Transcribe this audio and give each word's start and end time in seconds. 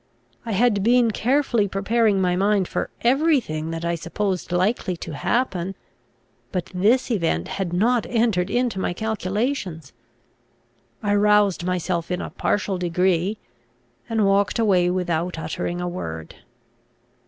I 0.47 0.53
had 0.53 0.81
been 0.81 1.11
carefully 1.11 1.67
preparing 1.67 2.19
my 2.19 2.35
mind 2.35 2.67
for 2.67 2.89
every 3.01 3.39
thing 3.39 3.69
that 3.69 3.85
I 3.85 3.93
supposed 3.93 4.51
likely 4.51 4.97
to 4.97 5.13
happen, 5.13 5.75
but 6.51 6.71
this 6.73 7.11
event 7.11 7.47
had 7.49 7.71
not 7.71 8.07
entered 8.09 8.49
into 8.49 8.79
my 8.79 8.93
calculations. 8.93 9.93
I 11.03 11.13
roused 11.13 11.65
myself 11.65 12.09
in 12.09 12.19
a 12.19 12.31
partial 12.31 12.79
degree, 12.79 13.37
and 14.09 14.25
walked 14.25 14.57
away 14.57 14.89
without 14.89 15.37
uttering 15.37 15.79
a 15.79 15.87
word. 15.87 16.33